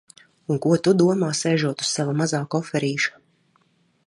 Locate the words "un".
0.53-0.61